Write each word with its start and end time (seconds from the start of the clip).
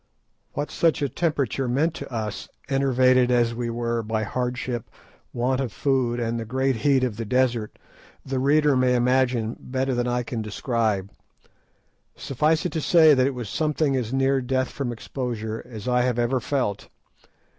What 0.53 0.71
such 0.71 1.03
a 1.03 1.09
temperature 1.09 1.67
meant 1.67 1.93
to 1.93 2.11
us, 2.11 2.49
enervated 2.67 3.29
as 3.29 3.53
we 3.53 3.69
were 3.69 4.01
by 4.01 4.23
hardship, 4.23 4.89
want 5.31 5.61
of 5.61 5.71
food, 5.71 6.19
and 6.19 6.39
the 6.39 6.43
great 6.43 6.77
heat 6.77 7.03
of 7.03 7.17
the 7.17 7.23
desert, 7.23 7.77
the 8.25 8.39
reader 8.39 8.75
may 8.75 8.95
imagine 8.95 9.55
better 9.59 9.93
than 9.93 10.07
I 10.07 10.23
can 10.23 10.41
describe. 10.41 11.11
Suffice 12.15 12.65
it 12.65 12.71
to 12.71 12.81
say 12.81 13.13
that 13.13 13.27
it 13.27 13.35
was 13.35 13.47
something 13.47 13.95
as 13.95 14.11
near 14.11 14.41
death 14.41 14.71
from 14.71 14.91
exposure 14.91 15.63
as 15.69 15.87
I 15.87 16.01
have 16.01 16.17
ever 16.17 16.39
felt. 16.39 16.87